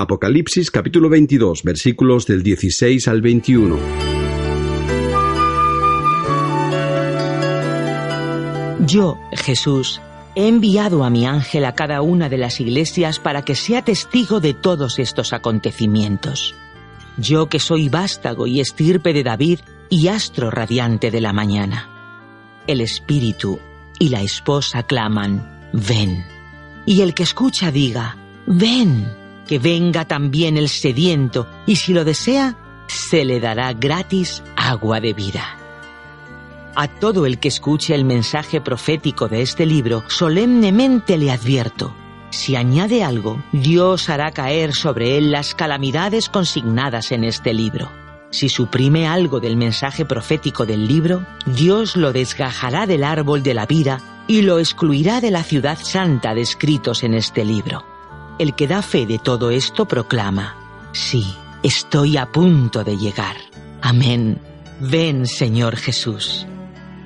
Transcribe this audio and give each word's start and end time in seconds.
Apocalipsis 0.00 0.70
capítulo 0.70 1.10
22 1.10 1.62
versículos 1.62 2.26
del 2.26 2.42
16 2.42 3.06
al 3.06 3.20
21. 3.20 3.78
Yo, 8.86 9.20
Jesús, 9.32 10.00
he 10.34 10.48
enviado 10.48 11.04
a 11.04 11.10
mi 11.10 11.26
ángel 11.26 11.66
a 11.66 11.74
cada 11.74 12.00
una 12.00 12.30
de 12.30 12.38
las 12.38 12.60
iglesias 12.60 13.18
para 13.18 13.42
que 13.42 13.54
sea 13.54 13.82
testigo 13.82 14.40
de 14.40 14.54
todos 14.54 14.98
estos 14.98 15.34
acontecimientos. 15.34 16.54
Yo 17.18 17.50
que 17.50 17.58
soy 17.58 17.90
vástago 17.90 18.46
y 18.46 18.60
estirpe 18.60 19.12
de 19.12 19.22
David 19.22 19.60
y 19.90 20.08
astro 20.08 20.50
radiante 20.50 21.10
de 21.10 21.20
la 21.20 21.34
mañana. 21.34 22.62
El 22.66 22.80
espíritu 22.80 23.60
y 23.98 24.08
la 24.08 24.22
esposa 24.22 24.82
claman, 24.82 25.68
ven. 25.74 26.24
Y 26.86 27.02
el 27.02 27.12
que 27.12 27.24
escucha 27.24 27.70
diga, 27.70 28.16
ven, 28.46 29.19
que 29.50 29.58
venga 29.58 30.04
también 30.04 30.56
el 30.56 30.68
sediento, 30.68 31.48
y 31.66 31.74
si 31.74 31.92
lo 31.92 32.04
desea, 32.04 32.56
se 32.86 33.24
le 33.24 33.40
dará 33.40 33.72
gratis 33.72 34.44
agua 34.54 35.00
de 35.00 35.12
vida. 35.12 35.58
A 36.76 36.86
todo 36.86 37.26
el 37.26 37.40
que 37.40 37.48
escuche 37.48 37.96
el 37.96 38.04
mensaje 38.04 38.60
profético 38.60 39.26
de 39.26 39.42
este 39.42 39.66
libro, 39.66 40.04
solemnemente 40.06 41.18
le 41.18 41.32
advierto, 41.32 41.92
si 42.30 42.54
añade 42.54 43.02
algo, 43.02 43.42
Dios 43.50 44.08
hará 44.08 44.30
caer 44.30 44.72
sobre 44.72 45.18
él 45.18 45.32
las 45.32 45.56
calamidades 45.56 46.28
consignadas 46.28 47.10
en 47.10 47.24
este 47.24 47.52
libro. 47.52 47.90
Si 48.30 48.48
suprime 48.48 49.08
algo 49.08 49.40
del 49.40 49.56
mensaje 49.56 50.04
profético 50.04 50.64
del 50.64 50.86
libro, 50.86 51.26
Dios 51.44 51.96
lo 51.96 52.12
desgajará 52.12 52.86
del 52.86 53.02
árbol 53.02 53.42
de 53.42 53.54
la 53.54 53.66
vida 53.66 54.00
y 54.28 54.42
lo 54.42 54.60
excluirá 54.60 55.20
de 55.20 55.32
la 55.32 55.42
ciudad 55.42 55.76
santa 55.82 56.34
descritos 56.34 57.02
en 57.02 57.14
este 57.14 57.44
libro. 57.44 57.89
El 58.40 58.54
que 58.54 58.66
da 58.66 58.80
fe 58.80 59.04
de 59.04 59.18
todo 59.18 59.50
esto 59.50 59.84
proclama, 59.84 60.56
sí, 60.92 61.26
estoy 61.62 62.16
a 62.16 62.32
punto 62.32 62.84
de 62.84 62.96
llegar. 62.96 63.36
Amén. 63.82 64.40
Ven, 64.80 65.26
Señor 65.26 65.76
Jesús. 65.76 66.46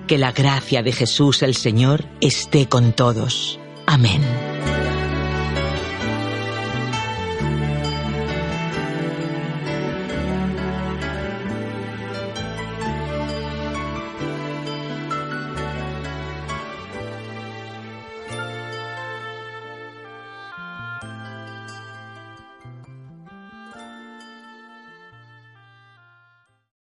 Que 0.07 0.17
la 0.17 0.31
gracia 0.31 0.85
de 0.85 0.93
Jesús 0.93 1.43
el 1.43 1.57
Señor 1.57 2.05
esté 2.21 2.69
con 2.69 2.93
todos. 2.93 3.59
Amén. 3.85 4.23